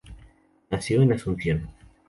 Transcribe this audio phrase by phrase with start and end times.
[0.71, 1.69] Nació en Asunción.